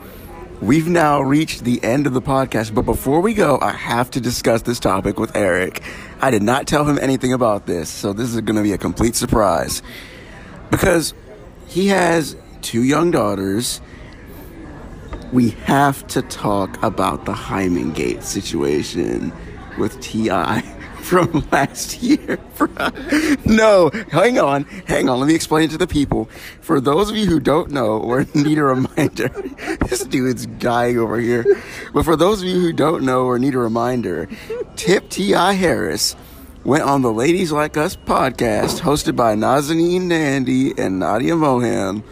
[0.61, 4.21] We've now reached the end of the podcast, but before we go, I have to
[4.21, 5.83] discuss this topic with Eric.
[6.21, 8.77] I did not tell him anything about this, so this is going to be a
[8.77, 9.81] complete surprise.
[10.71, 11.13] Because
[11.67, 13.81] he has two young daughters.
[15.33, 19.33] We have to talk about the Hymen Gate situation
[19.77, 20.74] with T.I.
[21.05, 22.39] from last year.
[23.45, 25.19] no, hang on, hang on.
[25.19, 26.25] Let me explain it to the people.
[26.61, 29.29] For those of you who don't know or need a reminder,
[29.87, 31.45] this dude's dying over here.
[31.93, 34.27] But for those of you who don't know or need a reminder,
[34.75, 35.53] Tip T.I.
[35.53, 36.15] Harris
[36.63, 42.03] went on the Ladies Like Us podcast hosted by Nazanin Mandi and Nadia Moham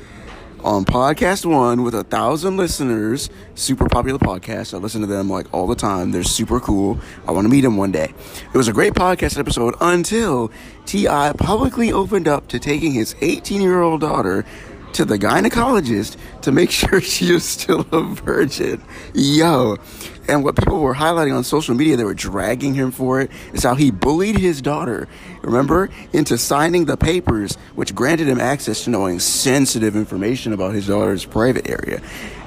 [0.63, 3.29] on PodcastOne with a thousand listeners.
[3.55, 4.73] Super popular podcast.
[4.73, 6.11] I listen to them like all the time.
[6.11, 6.99] They're super cool.
[7.27, 8.13] I want to meet them one day.
[8.53, 10.51] It was a great podcast episode until
[10.85, 14.45] ti publicly opened up to taking his 18 year old daughter
[14.93, 18.81] to the gynecologist to make sure she is still a virgin.
[19.13, 19.77] Yo
[20.27, 23.63] and what people were highlighting on social media they were dragging him for it is
[23.63, 25.07] how he bullied his daughter
[25.41, 30.87] remember into signing the papers which granted him access to knowing sensitive information about his
[30.87, 32.01] daughter's private area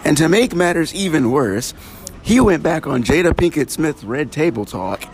[0.04, 1.74] and to make matters even worse
[2.22, 5.04] he went back on jada pinkett smith's red table talk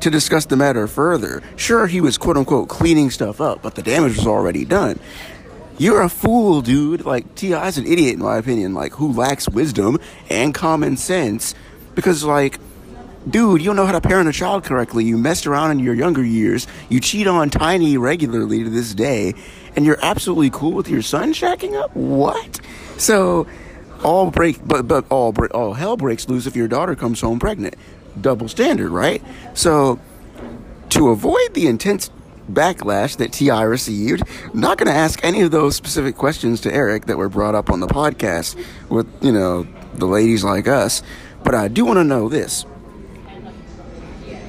[0.00, 3.82] to discuss the matter further sure he was quote unquote cleaning stuff up but the
[3.82, 4.98] damage was already done
[5.80, 7.04] you're a fool, dude.
[7.04, 11.54] Like, T.I.'s an idiot, in my opinion, like, who lacks wisdom and common sense.
[11.98, 12.60] Because, like,
[13.28, 15.04] dude, you don't know how to parent a child correctly.
[15.04, 16.68] You messed around in your younger years.
[16.88, 19.34] You cheat on Tiny regularly to this day.
[19.74, 21.96] And you're absolutely cool with your son shacking up?
[21.96, 22.60] What?
[22.98, 23.48] So,
[24.04, 27.40] all break, but, but all, bre- all hell breaks loose if your daughter comes home
[27.40, 27.74] pregnant.
[28.20, 29.20] Double standard, right?
[29.54, 29.98] So,
[30.90, 32.12] to avoid the intense
[32.48, 33.62] backlash that T.I.
[33.62, 37.28] received, I'm not going to ask any of those specific questions to Eric that were
[37.28, 38.54] brought up on the podcast
[38.88, 41.02] with, you know, the ladies like us.
[41.48, 42.64] But I do want to know this.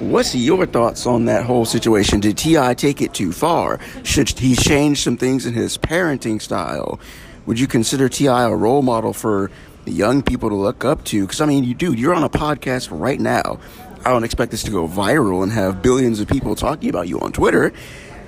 [0.02, 2.20] What's your thoughts on that whole situation?
[2.20, 2.74] Did T.I.
[2.74, 3.80] take it too far?
[4.04, 7.00] Should he change some things in his parenting style?
[7.46, 8.44] Would you consider T.I.
[8.44, 9.50] a role model for
[9.86, 11.22] young people to look up to?
[11.22, 13.62] Because, I mean, you dude, you're on a podcast right now.
[14.04, 17.22] I don't expect this to go viral and have billions of people talking about you
[17.22, 17.72] on Twitter.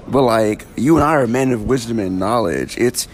[0.08, 2.78] But like you and I are men of wisdom and knowledge.
[2.78, 3.10] It's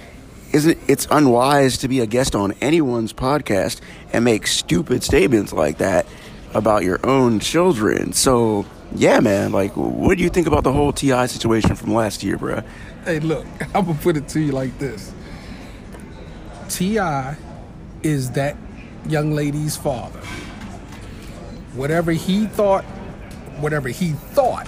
[0.58, 3.80] isn't it's unwise to be a guest on anyone's podcast
[4.12, 6.08] and make stupid statements like that
[6.56, 8.12] about your own children.
[8.12, 8.66] So
[8.96, 12.38] yeah, man, like what do you think about the whole TI situation from last year,
[12.38, 12.66] bruh?
[13.06, 15.14] Hey, look, I'm gonna put it to you like this:
[16.70, 16.98] Ti
[18.02, 18.58] is that
[19.08, 20.20] young lady's father.
[21.76, 22.84] Whatever he thought,
[23.60, 24.68] whatever he thought,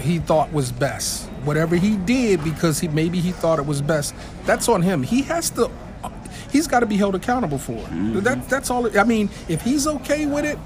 [0.00, 1.29] he thought was best.
[1.44, 4.14] Whatever he did because he maybe he thought it was best.
[4.44, 5.02] That's on him.
[5.02, 5.70] He has to.
[6.52, 7.84] He's got to be held accountable for it.
[7.84, 8.20] Mm-hmm.
[8.20, 8.98] That, that's all.
[8.98, 10.58] I mean, if he's okay with it,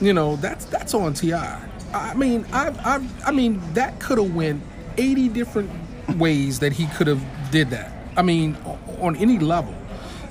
[0.00, 1.34] you know, that's that's on Ti.
[1.34, 4.62] I mean, I I I mean that could have went
[4.98, 5.70] eighty different
[6.16, 7.92] ways that he could have did that.
[8.16, 8.56] I mean,
[9.00, 9.74] on any level.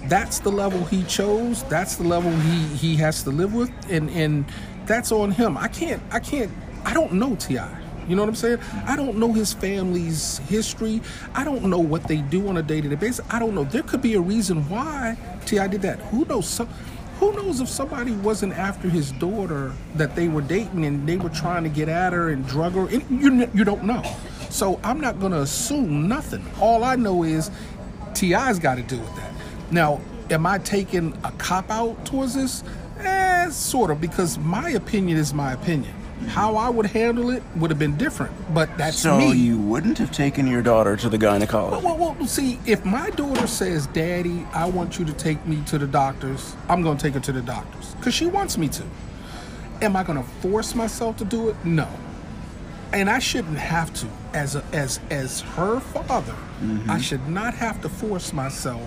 [0.06, 1.63] That's the level he chose.
[1.63, 4.45] That's the level he he has to live with, and and
[4.86, 5.58] that's on him.
[5.58, 6.52] I can't I can't
[6.84, 7.60] I don't know Ti.
[8.08, 8.60] You know what I'm saying?
[8.86, 11.02] I don't know his family's history.
[11.34, 13.26] I don't know what they do on a day to day basis.
[13.30, 13.63] I don't know.
[13.63, 16.00] There could be a reason why Ti did that.
[16.00, 16.62] Who knows?
[17.20, 21.30] Who knows if somebody wasn't after his daughter that they were dating and they were
[21.30, 22.88] trying to get at her and drug her?
[22.88, 24.04] And you you don't know.
[24.50, 26.46] So I'm not gonna assume nothing.
[26.60, 27.50] All I know is
[28.13, 29.32] Ti's got to do with that.
[29.72, 32.63] Now, am I taking a cop out towards this?
[33.00, 35.94] Eh, sort of, because my opinion is my opinion.
[36.28, 39.34] How I would handle it would have been different, but that's So me.
[39.34, 41.84] you wouldn't have taken your daughter to the gynecologist?
[41.84, 45.62] Well, well, well, see, if my daughter says, "Daddy, I want you to take me
[45.67, 48.67] to the doctors," I'm going to take her to the doctors because she wants me
[48.69, 48.84] to.
[49.82, 51.56] Am I going to force myself to do it?
[51.63, 51.88] No.
[52.94, 54.08] And I shouldn't have to.
[54.34, 56.98] As a, as as her father, I mm-hmm.
[57.00, 58.82] should not have to force myself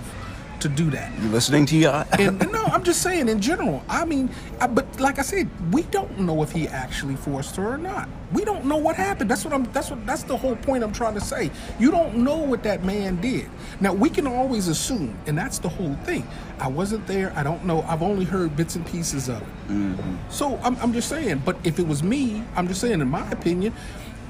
[0.61, 1.13] to do that.
[1.21, 1.87] You listening, Ti?
[2.19, 3.83] And no, I'm just saying in general.
[3.89, 4.31] I mean,
[4.61, 8.09] I, but like I said, we don't know if he actually forced her or not.
[8.33, 9.31] We don't know what happened.
[9.31, 9.65] That's what I'm.
[9.73, 10.05] That's what.
[10.07, 11.51] That's the whole point I'm trying to say.
[11.79, 13.49] You don't know what that man did.
[13.81, 16.27] Now we can always assume, and that's the whole thing.
[16.59, 17.33] I wasn't there.
[17.37, 17.83] I don't know.
[17.83, 19.49] I've only heard bits and pieces of it.
[19.69, 20.17] Mm-hmm.
[20.31, 21.43] So I'm, I'm just saying.
[21.45, 23.01] But if it was me, I'm just saying.
[23.01, 23.73] In my opinion,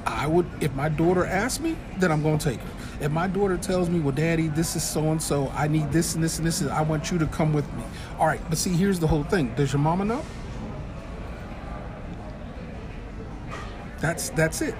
[0.06, 2.70] I would, if my daughter asks me, then I'm going to take her.
[3.00, 6.14] If my daughter tells me, well, daddy, this is so and so, I need this
[6.14, 7.82] and this and this, and I want you to come with me.
[8.18, 9.52] All right, but see, here's the whole thing.
[9.56, 10.24] Does your mama know?
[14.00, 14.74] That's that's it.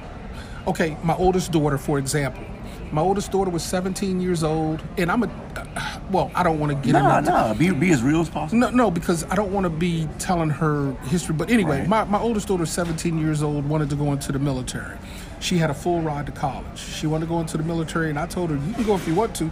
[0.66, 2.44] Okay, my oldest daughter, for example.
[2.92, 5.65] My oldest daughter was 17 years old, and I'm a
[6.10, 6.30] well.
[6.34, 8.58] I don't want to get No, into no, be, be as real as possible.
[8.60, 11.34] no, no, because I don't want to be telling her history.
[11.34, 11.88] But anyway, Right.
[11.88, 14.96] my, my oldest daughter, 17 years old, wanted to go into the military.
[15.40, 16.78] She had a full ride to college.
[16.78, 19.06] She wanted to go into the military, and I told her, you can go if
[19.06, 19.50] you want to.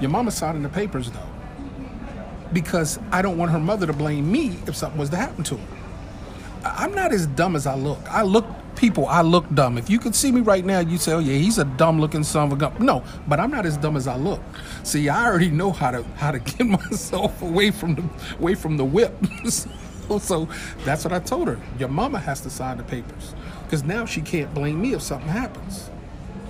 [0.00, 1.18] Your mama's signing the papers, though.
[2.52, 5.56] Because I don't want her mother to blame me if something was to happen to
[5.56, 5.66] her.
[6.64, 8.00] I'm not as dumb as I look.
[8.10, 8.46] I look,
[8.80, 9.76] people, I look dumb.
[9.76, 12.24] If you could see me right now, you'd say, oh, yeah, he's a dumb looking
[12.24, 12.74] son of a gun.
[12.80, 14.40] No, but I'm not as dumb as I look.
[14.84, 18.04] See, I already know how to how to get myself away from the
[18.38, 19.14] away from the whip.
[19.44, 20.48] so, so
[20.84, 21.60] that's what I told her.
[21.78, 23.34] Your mama has to sign the papers.
[23.64, 25.88] Because now she can't blame me if something happens.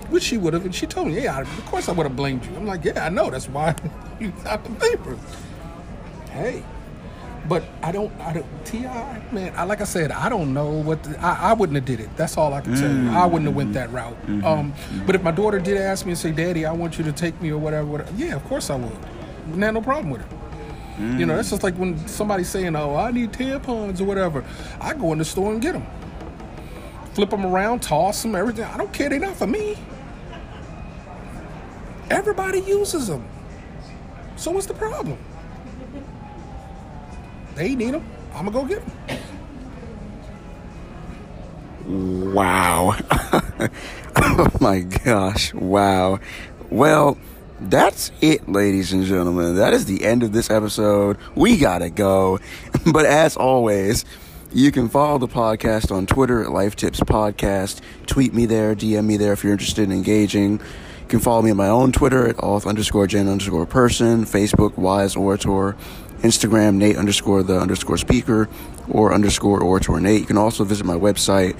[0.09, 2.45] Which she would have, and she told me, yeah, of course I would have blamed
[2.45, 2.55] you.
[2.55, 3.29] I'm like, yeah, I know.
[3.29, 3.75] That's why
[4.19, 5.19] you signed the papers.
[6.31, 6.63] Hey,
[7.47, 8.79] but I don't, I don't, Ti
[9.31, 9.53] man.
[9.55, 12.15] I, like I said, I don't know what the, I, I wouldn't have did it.
[12.15, 13.09] That's all I can tell you.
[13.09, 14.13] I wouldn't have went that route.
[14.21, 14.37] Mm-hmm.
[14.37, 14.45] Mm-hmm.
[14.45, 15.05] Um, mm-hmm.
[15.05, 17.39] but if my daughter did ask me and say, "Daddy, I want you to take
[17.41, 18.91] me or whatever," whatever yeah, of course I would.
[19.47, 20.37] Wouldn't have no problem with it.
[20.99, 21.51] You know, that's mm.
[21.51, 24.45] just like when somebody's saying, "Oh, I need tampons or whatever."
[24.79, 25.85] I go in the store and get them,
[27.13, 28.65] flip them around, toss them, everything.
[28.65, 29.09] I don't care.
[29.09, 29.77] They're not for me.
[32.11, 33.25] Everybody uses them.
[34.35, 35.17] So what's the problem?
[37.61, 38.03] They need them.
[38.33, 38.83] I'm gonna go get
[41.85, 42.33] them.
[42.33, 42.95] Wow.
[44.15, 45.53] oh my gosh.
[45.53, 46.19] Wow.
[46.71, 47.19] Well,
[47.59, 49.57] that's it, ladies and gentlemen.
[49.57, 51.17] That is the end of this episode.
[51.35, 52.39] We gotta go.
[52.91, 54.05] But as always,
[54.51, 57.81] you can follow the podcast on Twitter at Life Tips Podcast.
[58.07, 60.53] Tweet me there, DM me there if you're interested in engaging.
[60.53, 64.79] You can follow me on my own Twitter at auth underscore gen underscore person, Facebook
[64.79, 65.77] Wise Orator,
[66.21, 68.47] Instagram Nate underscore the underscore speaker,
[68.89, 70.21] or underscore Orator Nate.
[70.21, 71.57] You can also visit my website,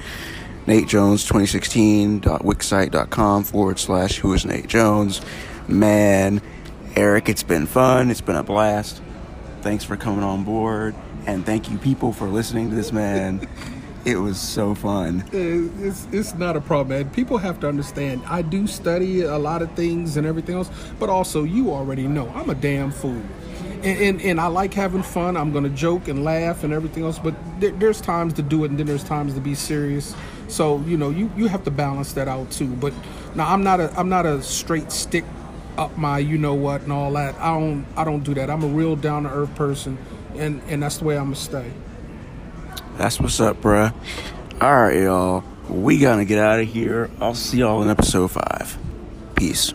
[0.68, 5.22] natejones2016.wixsite.com forward slash who is Nate Jones.
[5.68, 6.42] Man,
[6.96, 8.12] Eric, it's been fun.
[8.12, 9.02] It's been a blast.
[9.62, 10.96] Thanks for coming on board.
[11.26, 13.48] And thank you, people, for listening to this man.
[14.06, 15.22] it was so fun.
[15.34, 17.10] Uh, it's, it's not a problem, man.
[17.12, 18.22] People have to understand.
[18.28, 22.28] I do study a lot of things and everything else, but also you already know
[22.30, 23.22] I'm a damn fool.
[23.84, 25.36] And, and, and I like having fun.
[25.36, 28.64] I'm going to joke and laugh and everything else, but there, there's times to do
[28.64, 30.16] it and then there's times to be serious.
[30.52, 32.68] So you know, you, you have to balance that out too.
[32.68, 32.94] But
[33.36, 35.24] now I'm not a I'm not a straight stick
[35.78, 37.36] up my you know what and all that.
[37.36, 38.50] I don't I don't do that.
[38.50, 39.98] I'm a real down to earth person,
[40.36, 41.72] and and that's the way I'm gonna stay.
[42.98, 43.94] That's what's up, bruh.
[44.60, 45.44] All right, y'all.
[45.70, 47.10] We gotta get out of here.
[47.22, 48.78] I'll see y'all in episode five.
[49.36, 49.74] Peace.